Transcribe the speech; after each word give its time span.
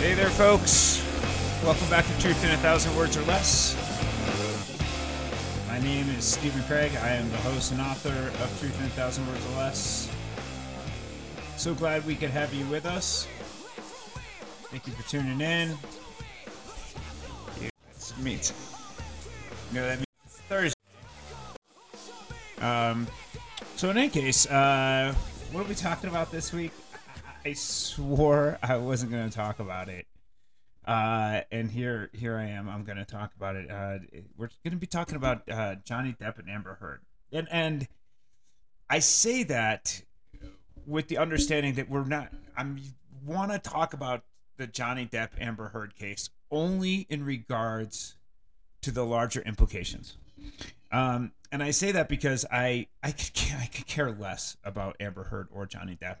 Hey 0.00 0.14
there, 0.14 0.30
folks. 0.30 1.04
Welcome 1.62 1.90
back 1.90 2.06
to 2.06 2.20
Truth 2.22 2.42
in 2.42 2.50
a 2.52 2.56
Thousand 2.56 2.96
Words 2.96 3.18
or 3.18 3.22
Less. 3.24 3.76
My 5.68 5.78
name 5.78 6.08
is 6.08 6.24
Stephen 6.24 6.62
Craig. 6.62 6.92
I 7.02 7.10
am 7.10 7.30
the 7.30 7.36
host 7.36 7.70
and 7.70 7.82
author 7.82 8.08
of 8.08 8.58
Truth 8.58 8.80
in 8.80 8.86
a 8.86 8.88
Thousand 8.88 9.26
Words 9.26 9.44
or 9.44 9.58
Less. 9.58 10.10
So 11.58 11.74
glad 11.74 12.06
we 12.06 12.14
could 12.14 12.30
have 12.30 12.54
you 12.54 12.64
with 12.68 12.86
us. 12.86 13.28
Thank 14.70 14.86
you 14.86 14.94
for 14.94 15.06
tuning 15.06 15.38
in. 15.42 15.76
It's 17.90 18.16
meat. 18.16 18.54
You 19.70 19.80
know 19.80 19.86
that 19.86 19.98
means 19.98 20.40
Thursday. 20.48 20.80
Um, 22.62 23.06
so 23.76 23.90
in 23.90 23.98
any 23.98 24.08
case, 24.08 24.46
uh, 24.46 25.14
what 25.52 25.66
are 25.66 25.68
we 25.68 25.74
talking 25.74 26.08
about 26.08 26.32
this 26.32 26.54
week? 26.54 26.72
I 27.44 27.52
swore 27.54 28.58
I 28.62 28.76
wasn't 28.76 29.12
going 29.12 29.28
to 29.28 29.34
talk 29.34 29.60
about 29.60 29.88
it. 29.88 30.06
Uh, 30.86 31.42
and 31.52 31.70
here, 31.70 32.10
here 32.12 32.36
I 32.36 32.46
am. 32.46 32.68
I'm 32.68 32.84
going 32.84 32.98
to 32.98 33.04
talk 33.04 33.32
about 33.36 33.56
it. 33.56 33.70
Uh, 33.70 33.98
we're 34.36 34.50
going 34.64 34.72
to 34.72 34.76
be 34.76 34.86
talking 34.86 35.16
about 35.16 35.48
uh, 35.50 35.76
Johnny 35.84 36.16
Depp 36.20 36.38
and 36.38 36.48
Amber 36.48 36.74
Heard, 36.80 37.00
and 37.32 37.46
and 37.50 37.86
I 38.88 38.98
say 38.98 39.42
that 39.44 40.02
with 40.86 41.08
the 41.08 41.18
understanding 41.18 41.74
that 41.74 41.88
we're 41.88 42.04
not. 42.04 42.32
I'm 42.56 42.80
want 43.24 43.52
to 43.52 43.58
talk 43.58 43.92
about 43.92 44.24
the 44.56 44.66
Johnny 44.66 45.06
Depp 45.06 45.30
Amber 45.38 45.68
Heard 45.68 45.94
case 45.94 46.30
only 46.50 47.06
in 47.10 47.24
regards 47.24 48.16
to 48.82 48.90
the 48.90 49.04
larger 49.04 49.42
implications. 49.42 50.16
Um, 50.90 51.32
and 51.52 51.62
I 51.62 51.70
say 51.70 51.92
that 51.92 52.08
because 52.08 52.46
I 52.50 52.86
I 53.02 53.12
could 53.12 53.32
care, 53.34 53.58
I 53.60 53.66
could 53.66 53.86
care 53.86 54.10
less 54.10 54.56
about 54.64 54.96
Amber 55.00 55.24
Heard 55.24 55.48
or 55.50 55.66
Johnny 55.66 55.98
Depp, 56.00 56.16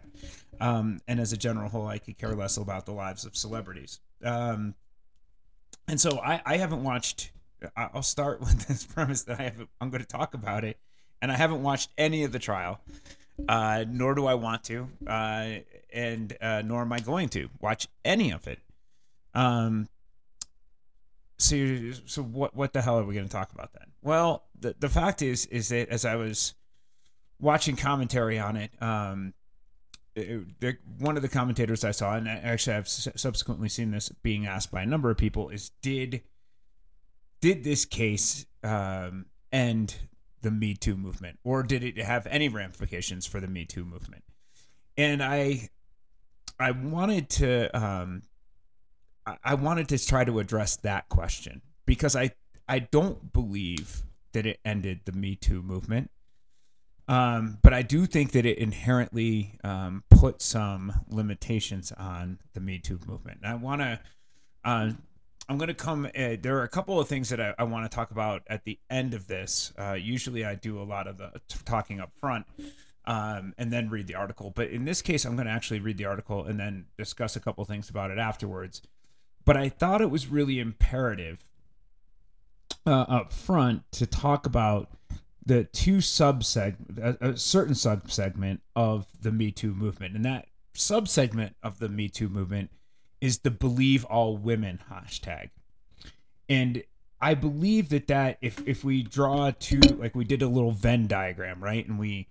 um, 0.60 1.00
and 1.06 1.20
as 1.20 1.32
a 1.32 1.36
general 1.36 1.68
whole, 1.68 1.86
I 1.86 1.98
could 1.98 2.18
care 2.18 2.34
less 2.34 2.56
about 2.56 2.86
the 2.86 2.92
lives 2.92 3.24
of 3.24 3.36
celebrities. 3.36 4.00
Um, 4.24 4.74
and 5.88 6.00
so 6.00 6.20
I 6.20 6.40
I 6.44 6.56
haven't 6.56 6.82
watched. 6.82 7.32
I'll 7.76 8.02
start 8.02 8.40
with 8.40 8.66
this 8.66 8.84
premise 8.84 9.22
that 9.24 9.38
I 9.38 9.44
have 9.44 9.68
I'm 9.80 9.90
going 9.90 10.02
to 10.02 10.08
talk 10.08 10.34
about 10.34 10.64
it, 10.64 10.78
and 11.22 11.30
I 11.30 11.36
haven't 11.36 11.62
watched 11.62 11.90
any 11.96 12.24
of 12.24 12.32
the 12.32 12.38
trial, 12.38 12.80
uh, 13.48 13.84
nor 13.88 14.14
do 14.14 14.26
I 14.26 14.34
want 14.34 14.64
to, 14.64 14.88
uh, 15.06 15.48
and 15.92 16.36
uh, 16.40 16.62
nor 16.64 16.82
am 16.82 16.92
I 16.92 17.00
going 17.00 17.28
to 17.30 17.48
watch 17.60 17.86
any 18.04 18.32
of 18.32 18.48
it. 18.48 18.58
Um, 19.34 19.88
so 21.40 21.54
you- 21.56 21.92
so 22.06 22.22
what 22.22 22.54
what 22.54 22.72
the 22.72 22.82
hell 22.82 22.98
are 22.98 23.04
we 23.04 23.14
going 23.14 23.26
to 23.26 23.32
talk 23.32 23.52
about 23.52 23.72
then? 23.72 23.88
Well, 24.02 24.44
the 24.58 24.74
the 24.78 24.88
fact 24.88 25.22
is 25.22 25.46
is 25.46 25.68
that 25.70 25.88
as 25.88 26.04
I 26.04 26.16
was 26.16 26.54
watching 27.38 27.76
commentary 27.76 28.38
on 28.38 28.56
it, 28.56 28.70
um, 28.82 29.34
it- 30.14 30.60
the, 30.60 30.76
one 30.98 31.16
of 31.16 31.22
the 31.22 31.28
commentators 31.28 31.84
I 31.84 31.90
saw, 31.92 32.14
and 32.16 32.28
I 32.28 32.34
actually 32.34 32.76
I've 32.76 32.88
subsequently 32.88 33.68
seen 33.68 33.90
this 33.90 34.08
being 34.22 34.46
asked 34.46 34.70
by 34.70 34.82
a 34.82 34.86
number 34.86 35.10
of 35.10 35.16
people, 35.16 35.48
is 35.48 35.70
did 35.82 36.22
did 37.40 37.64
this 37.64 37.84
case 37.84 38.44
um, 38.62 39.26
end 39.52 39.96
the 40.42 40.50
Me 40.50 40.74
Too 40.74 40.96
movement, 40.96 41.38
or 41.44 41.62
did 41.62 41.82
it 41.82 41.96
have 41.98 42.26
any 42.26 42.48
ramifications 42.48 43.26
for 43.26 43.40
the 43.40 43.48
Me 43.48 43.64
Too 43.64 43.84
movement? 43.84 44.24
And 44.96 45.22
I 45.22 45.70
I 46.58 46.72
wanted 46.72 47.30
to 47.30 47.70
um, 47.78 48.22
I- 49.44 49.54
wanted 49.54 49.88
to 49.88 50.04
try 50.04 50.24
to 50.24 50.38
address 50.38 50.76
that 50.76 51.08
question 51.08 51.62
because 51.86 52.16
I 52.16 52.32
I 52.68 52.78
don't 52.78 53.32
believe 53.32 54.02
that 54.32 54.46
it 54.46 54.60
ended 54.64 55.00
the 55.04 55.12
Me 55.12 55.34
Too 55.34 55.62
movement. 55.62 56.10
Um, 57.08 57.58
but 57.62 57.74
I 57.74 57.82
do 57.82 58.06
think 58.06 58.30
that 58.32 58.46
it 58.46 58.58
inherently 58.58 59.58
um, 59.64 60.04
put 60.10 60.40
some 60.40 60.92
limitations 61.08 61.90
on 61.90 62.38
the 62.54 62.60
Me 62.60 62.78
Too 62.78 63.00
movement. 63.06 63.40
And 63.42 63.50
I 63.50 63.56
want 63.56 63.80
to, 63.80 64.00
uh, 64.64 64.92
I'm 65.48 65.58
going 65.58 65.68
to 65.68 65.74
come. 65.74 66.06
Uh, 66.06 66.36
there 66.40 66.56
are 66.58 66.62
a 66.62 66.68
couple 66.68 67.00
of 67.00 67.08
things 67.08 67.30
that 67.30 67.40
I, 67.40 67.54
I 67.58 67.64
want 67.64 67.90
to 67.90 67.94
talk 67.94 68.12
about 68.12 68.42
at 68.46 68.64
the 68.64 68.78
end 68.88 69.14
of 69.14 69.26
this. 69.26 69.72
Uh, 69.76 69.94
usually, 69.94 70.44
I 70.44 70.54
do 70.54 70.80
a 70.80 70.84
lot 70.84 71.08
of 71.08 71.18
the 71.18 71.32
talking 71.64 71.98
up 71.98 72.12
front 72.20 72.46
um, 73.06 73.54
and 73.58 73.72
then 73.72 73.90
read 73.90 74.06
the 74.06 74.14
article. 74.14 74.52
But 74.54 74.70
in 74.70 74.84
this 74.84 75.02
case, 75.02 75.24
I'm 75.24 75.34
going 75.34 75.46
to 75.46 75.52
actually 75.52 75.80
read 75.80 75.98
the 75.98 76.04
article 76.04 76.44
and 76.44 76.60
then 76.60 76.86
discuss 76.96 77.34
a 77.34 77.40
couple 77.40 77.64
things 77.64 77.90
about 77.90 78.12
it 78.12 78.18
afterwards. 78.18 78.82
But 79.44 79.56
I 79.56 79.68
thought 79.68 80.00
it 80.00 80.10
was 80.10 80.28
really 80.28 80.58
imperative 80.58 81.44
uh, 82.86 83.04
up 83.08 83.32
front 83.32 83.82
to 83.92 84.06
talk 84.06 84.46
about 84.46 84.90
the 85.44 85.64
two 85.64 85.98
subsegment, 85.98 86.98
a, 87.20 87.30
a 87.30 87.36
certain 87.36 87.74
subsegment 87.74 88.60
of 88.76 89.06
the 89.20 89.32
Me 89.32 89.50
Too 89.50 89.74
movement, 89.74 90.14
and 90.14 90.24
that 90.24 90.46
subsegment 90.74 91.54
of 91.62 91.78
the 91.78 91.88
Me 91.88 92.08
Too 92.08 92.28
movement 92.28 92.70
is 93.20 93.40
the 93.40 93.50
"Believe 93.50 94.04
All 94.04 94.36
Women" 94.36 94.80
hashtag, 94.90 95.50
and 96.48 96.82
I 97.20 97.34
believe 97.34 97.88
that 97.90 98.06
that 98.08 98.38
if 98.40 98.66
if 98.66 98.84
we 98.84 99.02
draw 99.02 99.50
two 99.50 99.80
like 99.80 100.14
we 100.14 100.24
did 100.24 100.42
a 100.42 100.48
little 100.48 100.72
Venn 100.72 101.06
diagram, 101.06 101.62
right, 101.62 101.86
and 101.86 101.98
we 101.98 102.28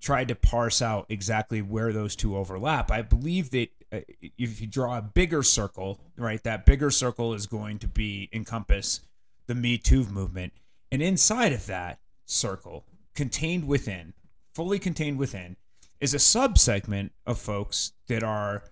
tried 0.00 0.28
to 0.28 0.34
parse 0.34 0.82
out 0.82 1.06
exactly 1.08 1.62
where 1.62 1.92
those 1.92 2.16
two 2.16 2.36
overlap, 2.36 2.90
I 2.90 3.02
believe 3.02 3.50
that 3.50 3.68
Uh, 3.92 4.00
if 4.38 4.60
you 4.60 4.66
draw 4.66 4.96
a 4.96 5.02
bigger 5.02 5.42
circle, 5.42 6.00
right, 6.16 6.42
that 6.44 6.64
bigger 6.64 6.90
circle 6.90 7.34
is 7.34 7.46
going 7.46 7.78
to 7.78 7.86
be 7.86 8.30
encompass 8.32 9.00
the 9.46 9.54
Me 9.54 9.76
Too 9.76 10.04
movement, 10.04 10.52
and 10.90 11.02
inside 11.02 11.52
of 11.52 11.66
that 11.66 12.00
circle, 12.24 12.86
contained 13.14 13.66
within, 13.66 14.14
fully 14.54 14.78
contained 14.78 15.18
within, 15.18 15.56
is 16.00 16.14
a 16.14 16.18
subsegment 16.18 17.10
of 17.26 17.38
folks 17.38 17.92
that 18.08 18.22
are 18.22 18.64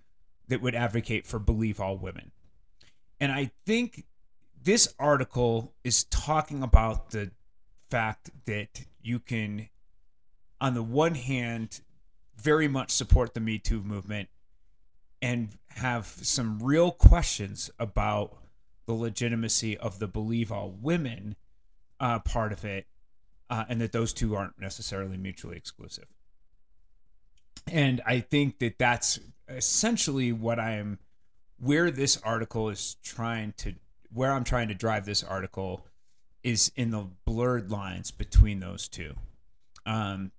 that 0.49 0.63
would 0.63 0.75
advocate 0.75 1.27
for 1.27 1.39
believe 1.39 1.81
all 1.81 1.97
women. 1.97 2.33
And 3.21 3.31
I 3.31 3.51
think 3.67 4.07
this 4.63 4.93
article 4.99 5.75
is 5.85 6.05
talking 6.05 6.63
about 6.63 7.11
the 7.11 7.31
fact 7.89 8.31
that 8.47 8.85
you 9.03 9.19
can 9.19 9.69
on 10.61 10.75
the 10.75 10.83
one 10.83 11.15
hand 11.15 11.81
very 12.37 12.69
much 12.69 12.91
support 12.91 13.35
the 13.35 13.41
Me 13.41 13.59
Too 13.59 13.83
movement 13.83 14.29
and 15.23 15.51
have 15.69 16.07
some 16.07 16.59
real 16.63 16.91
questions 16.91 17.71
about 17.79 18.37
the 18.87 18.93
legitimacy 18.93 19.77
of 19.77 19.99
the 19.99 20.09
believe 20.09 20.51
all 20.51 20.71
women 20.71 21.37
uh, 22.01 22.19
part 22.19 22.53
of 22.53 22.65
it, 22.65 22.87
uh, 23.51 23.65
and 23.69 23.81
that 23.81 23.93
those 23.93 24.13
two 24.13 24.35
aren't 24.35 24.59
necessarily 24.59 25.17
mutually 25.17 25.57
exclusive. 25.57 26.07
And 27.67 28.01
I 28.07 28.21
think 28.21 28.59
that 28.61 28.79
that's 28.79 29.21
essentially 29.49 30.33
what 30.33 30.59
I'm, 30.59 30.99
where 31.59 31.91
this 31.91 32.21
article 32.23 32.69
is 32.71 32.97
trying 33.03 33.53
to, 33.59 33.75
where 34.13 34.33
I'm 34.33 34.45
trying 34.45 34.69
to 34.69 34.75
drive 34.75 35.05
this 35.05 35.23
article 35.23 35.87
is 36.43 36.73
in 36.75 36.91
the 36.91 37.07
blurred 37.27 37.71
lines 37.71 38.11
between 38.11 38.61
those 38.61 38.89
two. 38.89 39.15
Um, 39.85 40.33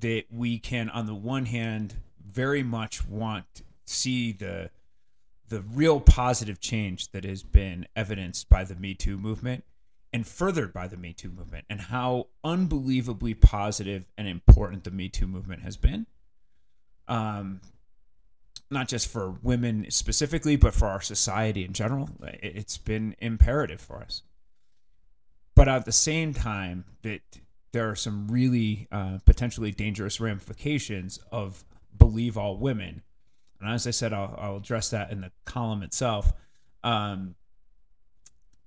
that 0.00 0.24
we 0.30 0.58
can, 0.58 0.88
on 0.90 1.06
the 1.06 1.14
one 1.14 1.46
hand, 1.46 1.94
very 2.24 2.62
much 2.62 3.06
want 3.06 3.62
see 3.84 4.32
the 4.32 4.70
the 5.48 5.60
real 5.60 6.00
positive 6.00 6.60
change 6.60 7.10
that 7.12 7.24
has 7.24 7.42
been 7.42 7.86
evidenced 7.94 8.48
by 8.48 8.64
the 8.64 8.74
Me 8.74 8.94
Too 8.94 9.18
movement 9.18 9.64
and 10.12 10.26
furthered 10.26 10.72
by 10.72 10.86
the 10.88 10.96
Me 10.96 11.12
Too 11.12 11.30
movement, 11.30 11.66
and 11.68 11.80
how 11.80 12.28
unbelievably 12.44 13.34
positive 13.34 14.06
and 14.16 14.26
important 14.28 14.84
the 14.84 14.90
Me 14.90 15.08
Too 15.08 15.26
movement 15.26 15.62
has 15.62 15.76
been. 15.76 16.06
Um, 17.08 17.60
not 18.70 18.88
just 18.88 19.08
for 19.08 19.30
women 19.42 19.90
specifically, 19.90 20.56
but 20.56 20.72
for 20.72 20.86
our 20.88 21.00
society 21.02 21.64
in 21.64 21.72
general. 21.74 22.08
It- 22.22 22.56
It's 22.56 22.78
been 22.78 23.14
imperative 23.18 23.80
for 23.80 23.98
us. 24.02 24.22
But 25.54 25.68
at 25.68 25.84
the 25.84 25.92
same 25.92 26.32
time, 26.32 26.84
that 27.02 27.20
there 27.72 27.90
are 27.90 27.96
some 27.96 28.28
really 28.28 28.88
uh, 28.90 29.18
potentially 29.26 29.70
dangerous 29.70 30.20
ramifications 30.20 31.18
of 31.30 31.64
believe 31.98 32.38
all 32.38 32.56
women. 32.56 33.02
And 33.62 33.72
as 33.72 33.86
I 33.86 33.90
said, 33.90 34.12
I'll, 34.12 34.34
I'll 34.38 34.56
address 34.56 34.90
that 34.90 35.10
in 35.10 35.20
the 35.20 35.30
column 35.44 35.82
itself. 35.82 36.32
Um, 36.82 37.36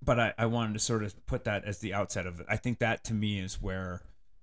but 0.01 0.19
I, 0.19 0.33
I 0.37 0.45
wanted 0.45 0.73
to 0.73 0.79
sort 0.79 1.03
of 1.03 1.25
put 1.25 1.43
that 1.45 1.65
as 1.65 1.79
the 1.79 1.93
outset 1.93 2.25
of 2.25 2.39
it. 2.39 2.45
I 2.49 2.57
think 2.57 2.79
that 2.79 3.03
to 3.05 3.13
me 3.13 3.39
is 3.39 3.61
where 3.61 4.01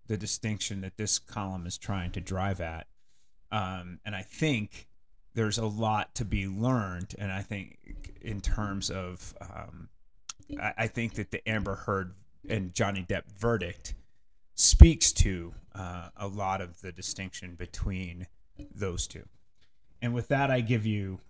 the 0.08 0.16
distinction 0.16 0.80
that 0.82 0.96
this 0.96 1.18
column 1.18 1.66
is 1.66 1.78
trying 1.78 2.10
to 2.12 2.20
drive 2.20 2.60
at. 2.60 2.86
Um, 3.50 4.00
and 4.04 4.14
I 4.14 4.22
think 4.22 4.88
there's 5.34 5.58
a 5.58 5.66
lot 5.66 6.14
to 6.16 6.24
be 6.24 6.46
learned. 6.46 7.14
And 7.18 7.32
I 7.32 7.42
think 7.42 8.18
in 8.20 8.40
terms 8.40 8.90
of, 8.90 9.34
um, 9.40 9.88
I, 10.60 10.74
I 10.78 10.86
think 10.86 11.14
that 11.14 11.30
the 11.30 11.46
Amber 11.48 11.76
Heard 11.76 12.14
and 12.48 12.74
Johnny 12.74 13.06
Depp 13.08 13.30
verdict 13.38 13.94
speaks 14.54 15.12
to 15.12 15.54
uh, 15.74 16.08
a 16.16 16.26
lot 16.26 16.60
of 16.60 16.80
the 16.82 16.92
distinction 16.92 17.54
between 17.54 18.26
those 18.74 19.06
two. 19.06 19.24
And 20.02 20.12
with 20.12 20.28
that, 20.28 20.50
I 20.50 20.60
give 20.60 20.84
you 20.84 21.20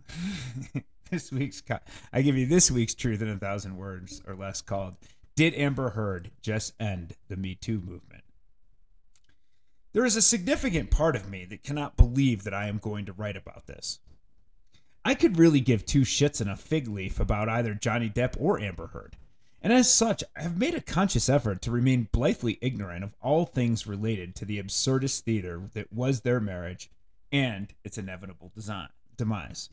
this 1.11 1.31
week's 1.31 1.63
I 2.13 2.23
give 2.23 2.37
you 2.37 2.47
this 2.47 2.71
week's 2.71 2.95
truth 2.95 3.21
in 3.21 3.29
a 3.29 3.37
thousand 3.37 3.77
words 3.77 4.23
or 4.27 4.35
less 4.35 4.63
called 4.63 4.95
"Did 5.37 5.55
Amber 5.55 5.91
Heard 5.91 6.31
just 6.41 6.73
end 6.81 7.15
the 7.29 7.37
Me 7.37 7.55
Too 7.55 7.79
movement?" 7.79 8.25
There 9.93 10.07
is 10.07 10.17
a 10.17 10.23
significant 10.23 10.91
part 10.91 11.15
of 11.15 11.29
me 11.29 11.45
that 11.45 11.63
cannot 11.63 11.99
believe 11.99 12.45
that 12.45 12.55
I 12.55 12.67
am 12.69 12.79
going 12.79 13.05
to 13.05 13.13
write 13.13 13.37
about 13.37 13.67
this. 13.67 14.01
I 15.05 15.15
could 15.15 15.37
really 15.37 15.61
give 15.61 15.85
two 15.85 16.01
shits 16.01 16.41
and 16.41 16.49
a 16.49 16.57
fig 16.57 16.89
leaf 16.89 17.21
about 17.21 17.51
either 17.51 17.75
Johnny 17.75 18.09
Depp 18.09 18.37
or 18.39 18.59
Amber 18.59 18.87
Heard. 18.87 19.17
And 19.61 19.73
as 19.73 19.93
such, 19.93 20.25
I 20.35 20.43
have 20.43 20.57
made 20.57 20.75
a 20.75 20.81
conscious 20.81 21.29
effort 21.29 21.61
to 21.63 21.71
remain 21.71 22.09
blithely 22.11 22.59
ignorant 22.63 23.05
of 23.05 23.15
all 23.21 23.45
things 23.45 23.87
related 23.87 24.35
to 24.37 24.45
the 24.45 24.61
absurdist 24.61 25.21
theater 25.21 25.63
that 25.75 25.93
was 25.93 26.23
their 26.23 26.41
marriage 26.41 26.91
and 27.33 27.73
its 27.83 27.99
inevitable 27.99 28.53
design, 28.55 28.89
demise. 29.17 29.71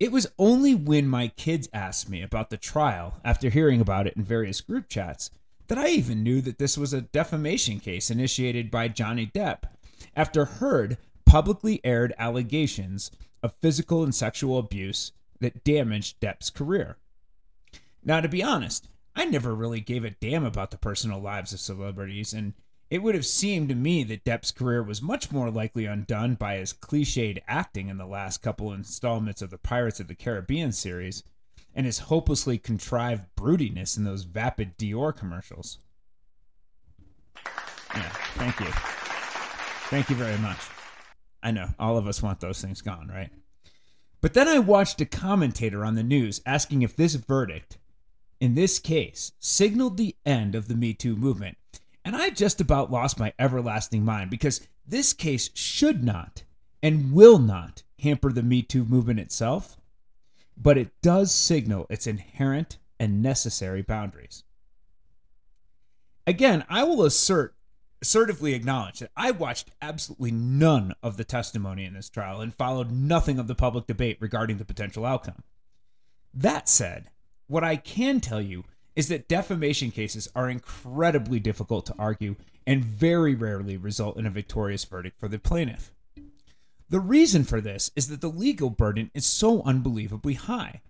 It 0.00 0.12
was 0.12 0.26
only 0.38 0.74
when 0.74 1.06
my 1.06 1.28
kids 1.28 1.68
asked 1.72 2.08
me 2.08 2.22
about 2.22 2.50
the 2.50 2.56
trial 2.56 3.20
after 3.24 3.50
hearing 3.50 3.80
about 3.80 4.06
it 4.06 4.16
in 4.16 4.24
various 4.24 4.60
group 4.60 4.88
chats 4.88 5.30
that 5.68 5.78
I 5.78 5.88
even 5.88 6.22
knew 6.22 6.40
that 6.40 6.58
this 6.58 6.76
was 6.76 6.92
a 6.92 7.02
defamation 7.02 7.78
case 7.78 8.10
initiated 8.10 8.70
by 8.70 8.88
Johnny 8.88 9.26
Depp 9.26 9.64
after 10.16 10.44
Heard 10.46 10.96
publicly 11.26 11.80
aired 11.84 12.14
allegations 12.18 13.10
of 13.42 13.54
physical 13.60 14.02
and 14.02 14.14
sexual 14.14 14.58
abuse 14.58 15.12
that 15.40 15.62
damaged 15.64 16.18
Depp's 16.20 16.50
career. 16.50 16.96
Now, 18.02 18.20
to 18.20 18.28
be 18.28 18.42
honest, 18.42 18.88
I 19.14 19.26
never 19.26 19.54
really 19.54 19.80
gave 19.80 20.04
a 20.04 20.10
damn 20.10 20.44
about 20.44 20.70
the 20.70 20.78
personal 20.78 21.20
lives 21.20 21.52
of 21.52 21.60
celebrities, 21.60 22.32
and 22.32 22.54
it 22.90 23.02
would 23.02 23.14
have 23.14 23.26
seemed 23.26 23.68
to 23.68 23.74
me 23.74 24.04
that 24.04 24.24
Depp's 24.24 24.50
career 24.50 24.82
was 24.82 25.00
much 25.00 25.30
more 25.30 25.50
likely 25.50 25.86
undone 25.86 26.34
by 26.34 26.56
his 26.56 26.72
cliched 26.72 27.40
acting 27.46 27.88
in 27.88 27.96
the 27.96 28.06
last 28.06 28.42
couple 28.42 28.72
installments 28.72 29.40
of 29.40 29.50
the 29.50 29.58
Pirates 29.58 30.00
of 30.00 30.08
the 30.08 30.14
Caribbean 30.14 30.72
series 30.72 31.22
and 31.74 31.86
his 31.86 32.00
hopelessly 32.00 32.58
contrived 32.58 33.24
broodiness 33.36 33.96
in 33.96 34.04
those 34.04 34.24
vapid 34.24 34.76
Dior 34.76 35.16
commercials. 35.16 35.78
Yeah, 37.94 38.12
thank 38.34 38.58
you. 38.60 38.66
Thank 39.88 40.10
you 40.10 40.16
very 40.16 40.38
much. 40.38 40.58
I 41.42 41.52
know, 41.52 41.68
all 41.78 41.96
of 41.96 42.06
us 42.06 42.22
want 42.22 42.40
those 42.40 42.60
things 42.60 42.82
gone, 42.82 43.08
right? 43.08 43.30
But 44.20 44.34
then 44.34 44.48
I 44.48 44.58
watched 44.58 45.00
a 45.00 45.06
commentator 45.06 45.84
on 45.84 45.94
the 45.94 46.02
news 46.02 46.42
asking 46.44 46.82
if 46.82 46.96
this 46.96 47.14
verdict 47.14 47.78
in 48.40 48.54
this 48.54 48.78
case, 48.78 49.32
signaled 49.38 49.96
the 49.96 50.16
end 50.24 50.54
of 50.54 50.66
the 50.66 50.74
Me 50.74 50.94
Too 50.94 51.14
movement. 51.14 51.58
And 52.04 52.16
I 52.16 52.30
just 52.30 52.60
about 52.60 52.90
lost 52.90 53.18
my 53.18 53.32
everlasting 53.38 54.04
mind 54.04 54.30
because 54.30 54.66
this 54.86 55.12
case 55.12 55.50
should 55.54 56.02
not 56.02 56.44
and 56.82 57.12
will 57.12 57.38
not 57.38 57.82
hamper 57.98 58.32
the 58.32 58.42
Me 58.42 58.62
Too 58.62 58.84
movement 58.84 59.20
itself, 59.20 59.76
but 60.56 60.78
it 60.78 60.90
does 61.02 61.32
signal 61.32 61.86
its 61.90 62.06
inherent 62.06 62.78
and 62.98 63.22
necessary 63.22 63.82
boundaries. 63.82 64.44
Again, 66.26 66.64
I 66.68 66.84
will 66.84 67.04
assert 67.04 67.54
assertively 68.02 68.54
acknowledge 68.54 69.00
that 69.00 69.10
I 69.16 69.30
watched 69.30 69.70
absolutely 69.82 70.30
none 70.30 70.94
of 71.02 71.16
the 71.16 71.24
testimony 71.24 71.84
in 71.84 71.94
this 71.94 72.08
trial 72.08 72.40
and 72.40 72.54
followed 72.54 72.90
nothing 72.90 73.38
of 73.38 73.46
the 73.46 73.54
public 73.54 73.86
debate 73.86 74.16
regarding 74.20 74.56
the 74.56 74.64
potential 74.64 75.04
outcome. 75.04 75.42
That 76.32 76.68
said, 76.68 77.10
what 77.46 77.64
I 77.64 77.76
can 77.76 78.20
tell 78.20 78.40
you 78.40 78.64
is 78.96 79.08
that 79.08 79.28
defamation 79.28 79.90
cases 79.90 80.28
are 80.34 80.50
incredibly 80.50 81.40
difficult 81.40 81.86
to 81.86 81.94
argue 81.98 82.36
and 82.66 82.84
very 82.84 83.34
rarely 83.34 83.76
result 83.76 84.16
in 84.16 84.26
a 84.26 84.30
victorious 84.30 84.84
verdict 84.84 85.18
for 85.18 85.28
the 85.28 85.38
plaintiff. 85.38 85.92
The 86.88 87.00
reason 87.00 87.44
for 87.44 87.60
this 87.60 87.90
is 87.94 88.08
that 88.08 88.20
the 88.20 88.28
legal 88.28 88.68
burden 88.68 89.10
is 89.14 89.24
so 89.24 89.62
unbelievably 89.62 90.34
high, 90.34 90.80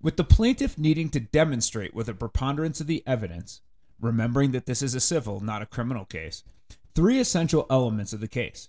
with 0.00 0.16
the 0.16 0.24
plaintiff 0.24 0.78
needing 0.78 1.08
to 1.10 1.20
demonstrate 1.20 1.94
with 1.94 2.08
a 2.08 2.14
preponderance 2.14 2.80
of 2.80 2.86
the 2.86 3.02
evidence, 3.06 3.60
remembering 4.00 4.52
that 4.52 4.66
this 4.66 4.82
is 4.82 4.94
a 4.94 5.00
civil, 5.00 5.40
not 5.40 5.62
a 5.62 5.66
criminal 5.66 6.04
case, 6.04 6.44
three 6.94 7.18
essential 7.18 7.66
elements 7.70 8.12
of 8.12 8.20
the 8.20 8.28
case. 8.28 8.68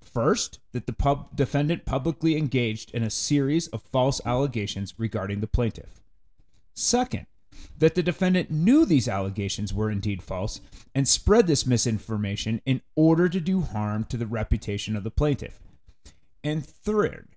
First, 0.00 0.60
that 0.72 0.86
the 0.86 0.92
pub- 0.92 1.36
defendant 1.36 1.84
publicly 1.84 2.36
engaged 2.36 2.92
in 2.92 3.02
a 3.02 3.10
series 3.10 3.68
of 3.68 3.82
false 3.82 4.20
allegations 4.24 4.94
regarding 4.98 5.40
the 5.40 5.46
plaintiff. 5.46 6.00
Second, 6.74 7.26
that 7.78 7.94
the 7.94 8.02
defendant 8.02 8.50
knew 8.50 8.84
these 8.84 9.08
allegations 9.08 9.72
were 9.72 9.90
indeed 9.90 10.22
false 10.22 10.60
and 10.94 11.08
spread 11.08 11.46
this 11.46 11.66
misinformation 11.66 12.60
in 12.66 12.80
order 12.94 13.28
to 13.28 13.40
do 13.40 13.62
harm 13.62 14.04
to 14.04 14.16
the 14.16 14.26
reputation 14.26 14.96
of 14.96 15.04
the 15.04 15.10
plaintiff. 15.10 15.60
And 16.42 16.64
third, 16.64 17.28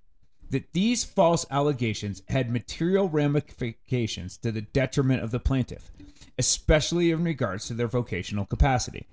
that 0.50 0.74
these 0.74 1.04
false 1.04 1.46
allegations 1.50 2.22
had 2.28 2.52
material 2.52 3.10
ramifications 3.10 4.38
to 4.38 4.52
the 4.52 4.62
detriment 4.62 5.24
of 5.24 5.32
the 5.32 5.40
plaintiff, 5.40 5.92
especially 6.38 7.12
in 7.12 7.24
regards 7.24 7.68
to 7.68 7.74
their 7.74 7.88
vocational 7.88 8.46
capacity. 8.46 9.08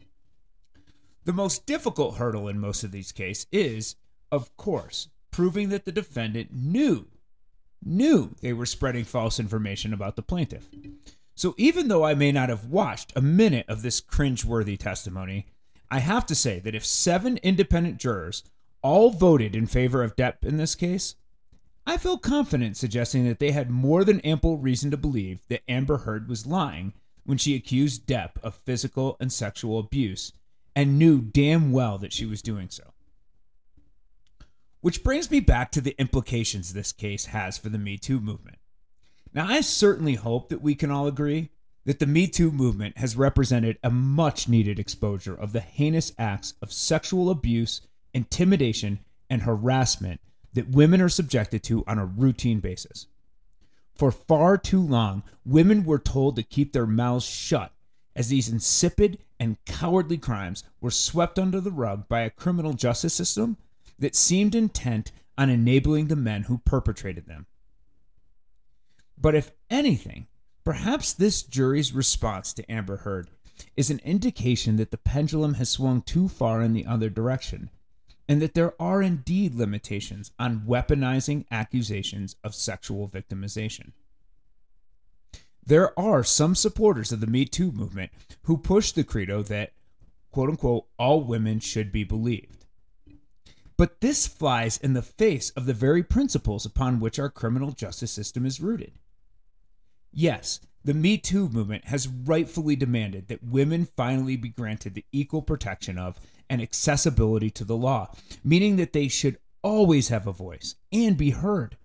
The 1.25 1.33
most 1.33 1.67
difficult 1.67 2.17
hurdle 2.17 2.49
in 2.49 2.61
most 2.61 2.85
of 2.85 2.93
these 2.93 3.13
cases 3.13 3.47
is, 3.53 3.97
of 4.31 4.55
course, 4.57 5.09
proving 5.31 5.71
that 5.71 5.85
the 5.85 5.93
defendant 5.93 6.53
knew 6.53 7.07
knew 7.85 8.35
they 8.41 8.53
were 8.53 8.67
spreading 8.67 9.05
false 9.05 9.41
information 9.41 9.93
about 9.93 10.17
the 10.17 10.23
plaintiff. 10.23 10.69
So 11.35 11.55
even 11.57 11.89
though 11.89 12.05
I 12.05 12.15
may 12.15 12.33
not 12.33 12.51
have 12.51 12.67
watched 12.67 13.13
a 13.17 13.23
minute 13.23 13.67
of 13.69 13.83
this 13.83 14.01
cringeworthy 14.01 14.79
testimony, 14.79 15.47
I 15.91 16.01
have 16.01 16.27
to 16.27 16.35
say 16.35 16.61
that 16.61 16.75
if 16.75 16.85
seven 16.85 17.39
independent 17.39 17.99
jurors 17.99 18.45
all 18.83 19.11
voted 19.11 19.57
in 19.57 19.67
favor 19.67 20.03
of 20.03 20.17
Depp 20.17 20.45
in 20.45 20.57
this 20.57 20.75
case, 20.75 21.17
I 21.87 21.97
feel 21.97 22.19
confident 22.19 22.77
suggesting 22.77 23.27
that 23.27 23.39
they 23.39 23.51
had 23.51 23.71
more 23.71 24.05
than 24.05 24.21
ample 24.21 24.59
reason 24.59 24.91
to 24.91 24.97
believe 24.97 25.41
that 25.49 25.63
Amber 25.69 25.99
Heard 25.99 26.29
was 26.29 26.47
lying 26.47 26.93
when 27.25 27.39
she 27.39 27.55
accused 27.55 28.07
Depp 28.07 28.33
of 28.43 28.55
physical 28.55 29.17
and 29.19 29.33
sexual 29.33 29.79
abuse 29.79 30.33
and 30.77 30.99
knew 30.99 31.21
damn 31.21 31.73
well 31.73 31.99
that 31.99 32.13
she 32.13 32.27
was 32.27 32.43
doing 32.43 32.69
so. 32.69 32.93
Which 34.81 35.05
brings 35.05 35.31
me 35.31 35.41
back 35.41 35.71
to 35.73 35.83
the 35.83 35.95
implications 35.99 36.73
this 36.73 36.93
case 36.93 37.27
has 37.27 37.59
for 37.59 37.69
the 37.69 37.79
Me 37.79 37.99
Too 37.99 38.19
movement. 38.19 38.59
Now, 39.35 39.47
I 39.47 39.61
certainly 39.61 40.15
hope 40.15 40.49
that 40.49 40.63
we 40.63 40.75
can 40.75 40.91
all 40.91 41.07
agree 41.07 41.51
that 41.85 41.99
the 41.99 42.07
Me 42.07 42.27
Too 42.27 42.51
movement 42.51 42.97
has 42.97 43.17
represented 43.17 43.79
a 43.83 43.91
much 43.91 44.49
needed 44.49 44.79
exposure 44.79 45.35
of 45.35 45.53
the 45.53 45.61
heinous 45.61 46.13
acts 46.19 46.55
of 46.63 46.73
sexual 46.73 47.31
abuse, 47.31 47.83
intimidation, 48.15 49.01
and 49.29 49.43
harassment 49.43 50.21
that 50.55 50.71
women 50.71 51.01
are 51.01 51.09
subjected 51.09 51.63
to 51.65 51.85
on 51.87 51.99
a 51.99 52.07
routine 52.07 52.61
basis. 52.61 53.07
For 53.95 54.11
far 54.11 54.57
too 54.57 54.81
long, 54.81 55.23
women 55.45 55.85
were 55.85 55.99
told 55.99 56.37
to 56.37 56.43
keep 56.43 56.73
their 56.73 56.87
mouths 56.87 57.27
shut 57.27 57.73
as 58.17 58.29
these 58.29 58.49
insipid 58.49 59.19
and 59.39 59.63
cowardly 59.67 60.17
crimes 60.17 60.65
were 60.81 60.91
swept 60.91 61.39
under 61.39 61.61
the 61.61 61.71
rug 61.71 62.09
by 62.09 62.21
a 62.21 62.31
criminal 62.31 62.73
justice 62.73 63.15
system 63.15 63.59
that 64.01 64.17
seemed 64.17 64.55
intent 64.55 65.13
on 65.39 65.49
enabling 65.49 66.09
the 66.09 66.17
men 66.17 66.43
who 66.43 66.59
perpetrated 66.59 67.27
them. 67.27 67.47
But 69.17 69.35
if 69.35 69.53
anything, 69.71 70.27
perhaps 70.65 71.13
this 71.13 71.43
jury's 71.43 71.93
response 71.93 72.53
to 72.55 72.71
Amber 72.71 72.99
Heard 72.99 73.31
is 73.77 73.91
an 73.91 74.01
indication 74.05 74.77
that 74.77 74.91
the 74.91 74.97
pendulum 74.97 75.55
has 75.55 75.71
swung 75.71 76.03
too 76.03 76.29
far 76.29 76.63
in 76.63 76.73
the 76.73 76.87
other 76.87 77.11
direction, 77.11 77.71
and 78.29 78.41
that 78.41 78.55
there 78.55 78.81
are 78.81 79.03
indeed 79.03 79.55
limitations 79.55 80.31
on 80.39 80.61
weaponizing 80.61 81.45
accusations 81.51 82.37
of 82.43 82.55
sexual 82.55 83.09
victimization. 83.09 83.93
There 85.65 85.99
are 85.99 86.25
some 86.25 86.55
supporters 86.55 87.13
of 87.13 87.21
the 87.21 87.27
Me 87.27 87.45
Too 87.45 87.71
movement 87.71 88.13
who 88.43 88.57
push 88.57 88.93
the 88.93 89.05
credo 89.05 89.43
that, 89.45 89.73
quote 90.31 90.49
unquote, 90.49 90.87
all 90.99 91.23
women 91.23 91.61
should 91.61 91.93
be 91.93 92.05
believed. 92.05 92.60
But 93.81 94.03
this 94.03 94.27
flies 94.27 94.77
in 94.77 94.93
the 94.93 95.01
face 95.01 95.49
of 95.53 95.65
the 95.65 95.73
very 95.73 96.03
principles 96.03 96.67
upon 96.67 97.01
which 97.01 97.19
our 97.19 97.31
criminal 97.31 97.73
justice 97.73 98.13
system 98.13 98.45
is 98.45 98.61
rooted. 98.61 98.99
Yes, 100.13 100.61
the 100.85 100.93
Me 100.93 101.17
Too 101.17 101.49
movement 101.49 101.87
has 101.87 102.07
rightfully 102.07 102.77
demanded 102.77 103.29
that 103.29 103.43
women 103.43 103.89
finally 103.97 104.37
be 104.37 104.51
granted 104.51 104.93
the 104.93 105.07
equal 105.13 105.41
protection 105.41 105.97
of 105.97 106.21
and 106.51 106.61
accessibility 106.61 107.49
to 107.53 107.65
the 107.65 107.75
law, 107.75 108.13
meaning 108.45 108.77
that 108.77 108.93
they 108.93 109.09
should 109.09 109.39
always 109.63 110.09
have 110.09 110.27
a 110.27 110.33
voice 110.33 110.75
and 110.93 111.17
be 111.17 111.31
heard. 111.31 111.79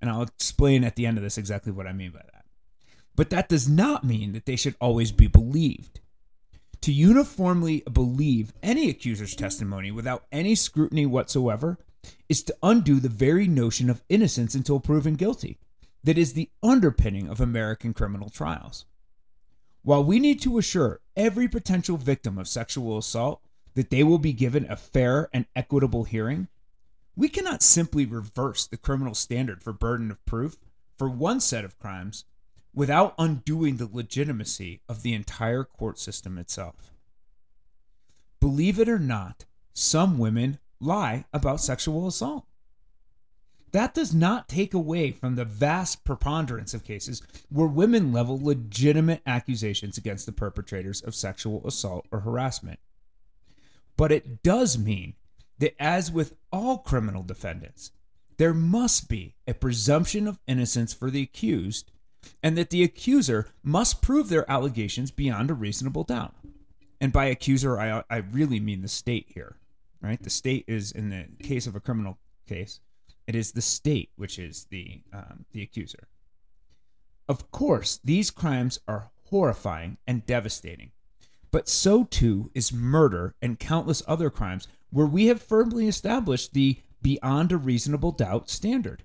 And 0.00 0.08
I'll 0.08 0.22
explain 0.22 0.84
at 0.84 0.96
the 0.96 1.04
end 1.04 1.18
of 1.18 1.22
this 1.22 1.36
exactly 1.36 1.72
what 1.72 1.86
I 1.86 1.92
mean 1.92 2.12
by 2.12 2.22
that. 2.32 2.46
But 3.14 3.28
that 3.28 3.50
does 3.50 3.68
not 3.68 4.04
mean 4.04 4.32
that 4.32 4.46
they 4.46 4.56
should 4.56 4.76
always 4.80 5.12
be 5.12 5.26
believed. 5.26 6.00
To 6.82 6.92
uniformly 6.92 7.84
believe 7.92 8.52
any 8.60 8.90
accuser's 8.90 9.36
testimony 9.36 9.92
without 9.92 10.24
any 10.32 10.56
scrutiny 10.56 11.06
whatsoever 11.06 11.78
is 12.28 12.42
to 12.42 12.56
undo 12.60 12.98
the 12.98 13.08
very 13.08 13.46
notion 13.46 13.88
of 13.88 14.02
innocence 14.08 14.56
until 14.56 14.80
proven 14.80 15.14
guilty 15.14 15.58
that 16.02 16.18
is 16.18 16.32
the 16.32 16.50
underpinning 16.60 17.28
of 17.28 17.40
American 17.40 17.94
criminal 17.94 18.30
trials. 18.30 18.84
While 19.82 20.02
we 20.02 20.18
need 20.18 20.40
to 20.42 20.58
assure 20.58 21.00
every 21.16 21.46
potential 21.46 21.96
victim 21.96 22.36
of 22.36 22.48
sexual 22.48 22.98
assault 22.98 23.40
that 23.74 23.90
they 23.90 24.02
will 24.02 24.18
be 24.18 24.32
given 24.32 24.68
a 24.68 24.76
fair 24.76 25.28
and 25.32 25.46
equitable 25.54 26.02
hearing, 26.02 26.48
we 27.14 27.28
cannot 27.28 27.62
simply 27.62 28.06
reverse 28.06 28.66
the 28.66 28.76
criminal 28.76 29.14
standard 29.14 29.62
for 29.62 29.72
burden 29.72 30.10
of 30.10 30.24
proof 30.24 30.56
for 30.98 31.08
one 31.08 31.38
set 31.38 31.64
of 31.64 31.78
crimes 31.78 32.24
without 32.74 33.14
undoing 33.18 33.76
the 33.76 33.88
legitimacy 33.92 34.80
of 34.88 35.02
the 35.02 35.12
entire 35.12 35.64
court 35.64 35.98
system 35.98 36.38
itself. 36.38 36.92
Believe 38.40 38.78
it 38.78 38.88
or 38.88 38.98
not, 38.98 39.44
some 39.72 40.18
women 40.18 40.58
lie 40.80 41.24
about 41.32 41.60
sexual 41.60 42.06
assault. 42.06 42.46
That 43.72 43.94
does 43.94 44.14
not 44.14 44.48
take 44.48 44.74
away 44.74 45.12
from 45.12 45.34
the 45.34 45.46
vast 45.46 46.04
preponderance 46.04 46.74
of 46.74 46.84
cases 46.84 47.22
where 47.48 47.66
women 47.66 48.12
level 48.12 48.38
legitimate 48.38 49.22
accusations 49.26 49.96
against 49.96 50.26
the 50.26 50.32
perpetrators 50.32 51.00
of 51.00 51.14
sexual 51.14 51.66
assault 51.66 52.06
or 52.10 52.20
harassment. 52.20 52.78
But 53.96 54.12
it 54.12 54.42
does 54.42 54.78
mean 54.78 55.14
that, 55.58 55.74
as 55.80 56.10
with 56.10 56.34
all 56.50 56.78
criminal 56.78 57.22
defendants, 57.22 57.92
there 58.36 58.54
must 58.54 59.08
be 59.08 59.36
a 59.46 59.54
presumption 59.54 60.26
of 60.26 60.40
innocence 60.46 60.92
for 60.92 61.10
the 61.10 61.22
accused, 61.22 61.90
and 62.42 62.56
that 62.56 62.70
the 62.70 62.82
accuser 62.82 63.48
must 63.62 64.02
prove 64.02 64.28
their 64.28 64.50
allegations 64.50 65.10
beyond 65.10 65.50
a 65.50 65.54
reasonable 65.54 66.04
doubt. 66.04 66.34
And 67.00 67.12
by 67.12 67.26
accuser, 67.26 67.80
I, 67.80 68.04
I 68.08 68.18
really 68.18 68.60
mean 68.60 68.82
the 68.82 68.88
state 68.88 69.26
here, 69.34 69.56
right? 70.00 70.22
The 70.22 70.30
state 70.30 70.64
is, 70.68 70.92
in 70.92 71.10
the 71.10 71.26
case 71.44 71.66
of 71.66 71.74
a 71.74 71.80
criminal 71.80 72.18
case, 72.46 72.80
it 73.26 73.34
is 73.34 73.52
the 73.52 73.62
state 73.62 74.10
which 74.16 74.38
is 74.38 74.66
the 74.70 75.02
um, 75.12 75.44
the 75.52 75.62
accuser. 75.62 76.08
Of 77.28 77.50
course, 77.50 78.00
these 78.04 78.30
crimes 78.30 78.80
are 78.88 79.10
horrifying 79.24 79.98
and 80.06 80.26
devastating, 80.26 80.90
but 81.50 81.68
so 81.68 82.04
too 82.04 82.50
is 82.54 82.72
murder 82.72 83.34
and 83.40 83.58
countless 83.58 84.02
other 84.06 84.28
crimes 84.28 84.68
where 84.90 85.06
we 85.06 85.26
have 85.26 85.40
firmly 85.40 85.88
established 85.88 86.52
the 86.52 86.78
beyond 87.00 87.52
a 87.52 87.56
reasonable 87.56 88.12
doubt 88.12 88.50
standard. 88.50 89.02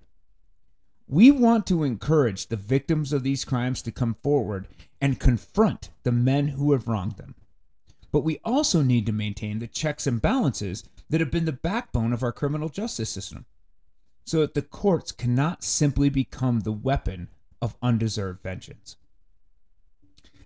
We 1.10 1.32
want 1.32 1.66
to 1.68 1.84
encourage 1.84 2.48
the 2.48 2.58
victims 2.58 3.14
of 3.14 3.24
these 3.24 3.46
crimes 3.46 3.82
to 3.84 3.92
come 3.92 4.16
forward 4.22 4.68
and 5.00 5.20
confront 5.20 5.90
the 6.04 6.12
men 6.12 6.50
who 6.50 6.74
have 6.74 6.88
wronged 6.88 7.16
them. 7.16 7.36
But 8.12 8.26
we 8.26 8.40
also 8.44 8.82
need 8.82 9.06
to 9.06 9.14
maintain 9.14 9.60
the 9.60 9.68
checks 9.68 10.06
and 10.06 10.22
balances 10.22 10.84
that 11.10 11.22
have 11.22 11.32
been 11.32 11.46
the 11.46 11.54
backbone 11.54 12.12
of 12.12 12.24
our 12.24 12.34
criminal 12.34 12.68
justice 12.68 13.10
system 13.10 13.46
so 14.26 14.42
that 14.42 14.54
the 14.54 14.62
courts 14.62 15.14
cannot 15.14 15.64
simply 15.64 16.10
become 16.10 16.60
the 16.60 16.74
weapon 16.74 17.30
of 17.62 17.78
undeserved 17.82 18.44
vengeance. 18.44 18.98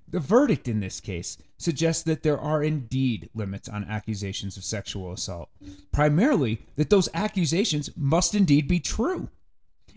The 0.08 0.20
verdict 0.20 0.68
in 0.68 0.82
this 0.82 1.00
case 1.00 1.38
suggests 1.58 2.04
that 2.04 2.22
there 2.22 2.40
are 2.40 2.62
indeed 2.62 3.30
limits 3.34 3.68
on 3.68 3.86
accusations 3.86 4.58
of 4.58 4.64
sexual 4.64 5.12
assault, 5.12 5.50
primarily 5.92 6.62
that 6.76 6.92
those 6.92 7.10
accusations 7.16 7.90
must 7.96 8.36
indeed 8.36 8.68
be 8.68 8.80
true, 8.80 9.30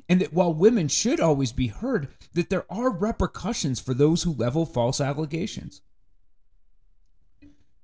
and 0.09 0.21
that 0.21 0.33
while 0.33 0.53
women 0.53 0.89
should 0.89 1.21
always 1.21 1.53
be 1.53 1.69
heard, 1.69 2.09
that 2.35 2.51
there 2.51 2.67
are 2.71 2.91
repercussions 2.91 3.81
for 3.81 3.95
those 3.95 4.23
who 4.23 4.33
level 4.33 4.67
false 4.67 5.01
allegations. 5.01 5.83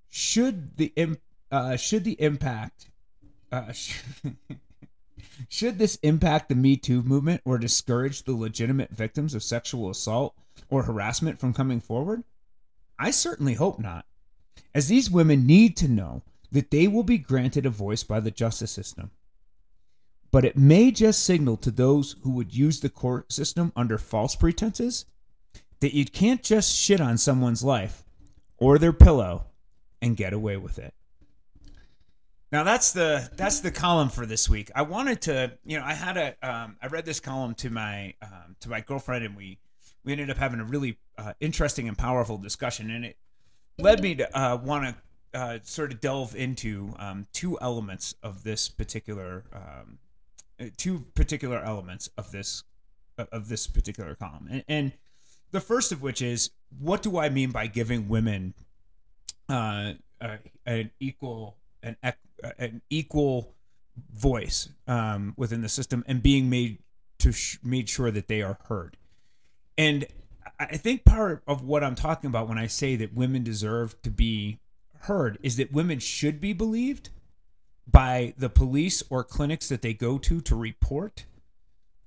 Should 0.09 0.77
the 0.77 1.17
uh, 1.51 1.77
should 1.77 2.05
the 2.05 2.21
impact 2.21 2.91
uh, 3.53 3.73
Should 5.49 5.79
this 5.79 5.97
impact 5.97 6.49
the 6.49 6.55
Me 6.55 6.77
Too 6.77 7.03
movement 7.03 7.41
or 7.45 7.59
discourage 7.59 8.23
the 8.23 8.33
legitimate 8.33 8.91
victims 8.91 9.35
of 9.35 9.43
sexual 9.43 9.91
assault 9.91 10.35
or 10.69 10.83
harassment 10.83 11.39
from 11.39 11.55
coming 11.55 11.81
forward? 11.81 12.25
I 12.99 13.11
certainly 13.11 13.55
hope 13.55 13.79
not, 13.79 14.05
as 14.75 14.89
these 14.89 15.11
women 15.11 15.47
need 15.47 15.77
to 15.79 15.89
know 15.89 16.23
that 16.53 16.71
they 16.71 16.87
will 16.89 17.03
be 17.03 17.19
granted 17.19 17.65
a 17.65 17.71
voice 17.71 18.03
by 18.03 18.21
the 18.21 18.31
justice 18.31 18.71
system. 18.71 19.11
But 20.33 20.45
it 20.45 20.57
may 20.57 20.91
just 20.91 21.25
signal 21.25 21.57
to 21.59 21.71
those 21.71 22.17
who 22.23 22.31
would 22.31 22.55
use 22.55 22.81
the 22.81 22.89
court 22.89 23.33
system 23.33 23.73
under 23.75 23.99
false 23.99 24.37
pretenses 24.37 25.07
that 25.81 25.95
you 25.95 26.05
can't 26.05 26.43
just 26.43 26.73
shit 26.77 27.01
on 27.01 27.19
someone's 27.19 27.65
life 27.65 28.05
or 28.59 28.79
their 28.79 28.93
pillow 28.93 29.47
and 30.01 30.17
get 30.17 30.33
away 30.33 30.57
with 30.57 30.79
it. 30.79 30.95
Now 32.53 32.65
that's 32.65 32.93
the 32.93 33.31
that's 33.37 33.61
the 33.61 33.71
column 33.71 34.09
for 34.09 34.27
this 34.27 34.49
week. 34.49 34.71
I 34.75 34.83
wanted 34.83 35.23
to, 35.23 35.53
you 35.65 35.79
know, 35.79 35.85
I 35.85 35.95
had 35.95 36.17
a 36.17 36.35
um, 36.43 36.77
I 36.83 36.89
read 36.89 37.05
this 37.05 37.21
column 37.21 37.55
to 37.57 37.71
my 37.71 38.15
um, 38.23 38.57
to 38.61 38.69
my 38.69 38.81
girlfriend, 38.81 39.25
and 39.25 39.37
we 39.37 39.59
we 40.05 40.13
ended 40.13 40.31
up 40.31 40.37
having 40.37 40.59
a 40.59 40.65
really 40.65 40.99
uh, 41.17 41.35
interesting 41.39 41.87
and 41.87 41.97
powerful 41.97 42.39
discussion, 42.39 42.91
and 42.91 43.05
it 43.05 43.17
led 43.79 44.03
me 44.03 44.17
to 44.17 44.39
uh, 44.39 44.57
want 44.57 44.97
to 45.33 45.39
uh, 45.39 45.59
sort 45.63 45.93
of 45.93 46.01
delve 46.01 46.35
into 46.35 46.93
um, 46.99 47.27
two 47.33 47.57
elements 47.61 48.17
of 48.23 48.43
this 48.43 48.69
particular 48.69 49.45
um, 49.53 49.99
two 50.77 51.05
particular 51.15 51.63
elements 51.63 52.09
of 52.17 52.31
this 52.31 52.65
of 53.33 53.49
this 53.49 53.67
particular 53.67 54.15
column, 54.15 54.49
and, 54.51 54.65
and 54.69 54.93
the 55.51 55.61
first 55.61 55.93
of 55.93 56.03
which 56.03 56.23
is 56.23 56.51
what 56.79 57.03
do 57.03 57.19
I 57.19 57.29
mean 57.29 57.51
by 57.51 57.67
giving 57.67 58.09
women 58.09 58.55
uh, 59.49 59.95
an 60.67 60.91
equal 61.01 61.57
an 61.83 61.97
an 62.59 62.83
equal 62.91 63.55
voice 64.13 64.69
um, 64.87 65.35
within 65.37 65.63
the 65.63 65.69
system 65.69 66.05
and 66.07 66.23
being 66.23 66.49
made 66.49 66.79
to 67.19 67.33
sh- 67.33 67.59
made 67.63 67.89
sure 67.89 68.11
that 68.11 68.29
they 68.29 68.43
are 68.43 68.59
heard. 68.69 68.97
And 69.77 70.07
I 70.59 70.77
think 70.77 71.05
part 71.05 71.43
of 71.47 71.63
what 71.63 71.83
I'm 71.83 71.95
talking 71.95 72.29
about 72.29 72.49
when 72.49 72.59
I 72.59 72.67
say 72.67 72.97
that 72.97 73.15
women 73.15 73.43
deserve 73.43 74.01
to 74.03 74.11
be 74.11 74.59
heard 75.01 75.39
is 75.43 75.57
that 75.57 75.73
women 75.73 75.99
should 75.99 76.41
be 76.41 76.53
believed 76.53 77.11
by 77.87 78.35
the 78.39 78.49
police 78.49 79.03
or 79.11 79.25
clinics 79.25 79.69
that 79.69 79.83
they 79.83 79.95
go 79.95 80.19
to 80.19 80.41
to 80.43 80.57
report. 80.57 81.25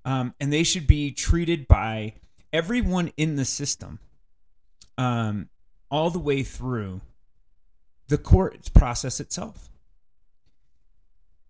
Um, 0.05 0.33
and 0.39 0.51
they 0.51 0.63
should 0.63 0.87
be 0.87 1.11
treated 1.11 1.67
by 1.67 2.15
everyone 2.51 3.11
in 3.17 3.35
the 3.35 3.45
system 3.45 3.99
um, 4.97 5.49
all 5.89 6.09
the 6.09 6.19
way 6.19 6.43
through 6.43 7.01
the 8.07 8.17
court 8.17 8.71
process 8.73 9.19
itself 9.19 9.69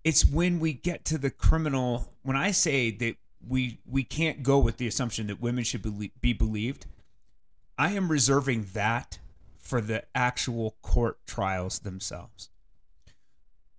it's 0.03 0.25
when 0.25 0.59
we 0.59 0.73
get 0.73 1.05
to 1.05 1.17
the 1.17 1.29
criminal 1.29 2.13
when 2.21 2.37
i 2.37 2.51
say 2.51 2.91
that 2.91 3.15
we 3.45 3.79
we 3.85 4.03
can't 4.03 4.43
go 4.43 4.59
with 4.59 4.77
the 4.77 4.87
assumption 4.87 5.27
that 5.27 5.41
women 5.41 5.63
should 5.63 5.81
be, 5.81 6.11
be 6.21 6.33
believed 6.33 6.85
i 7.77 7.91
am 7.91 8.09
reserving 8.09 8.67
that 8.73 9.19
for 9.57 9.81
the 9.81 10.03
actual 10.13 10.75
court 10.81 11.17
trials 11.25 11.79
themselves 11.79 12.49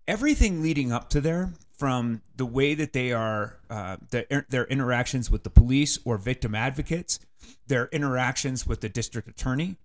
everything 0.06 0.62
leading 0.62 0.92
up 0.92 1.08
to 1.10 1.20
there 1.20 1.52
from 1.76 2.22
the 2.36 2.46
way 2.46 2.74
that 2.74 2.92
they 2.92 3.12
are 3.12 3.58
uh, 3.70 3.96
the, 4.10 4.44
their 4.48 4.64
interactions 4.66 5.30
with 5.30 5.44
the 5.44 5.50
police 5.50 5.98
or 6.04 6.18
victim 6.18 6.54
advocates 6.54 7.18
their 7.66 7.86
interactions 7.86 8.66
with 8.66 8.80
the 8.80 8.88
district 8.88 9.28
attorney 9.28 9.76